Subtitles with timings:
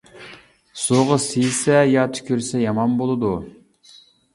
[0.83, 3.35] سۇغا سىيسە يا تۈكۈرسە يامان بولىدۇ.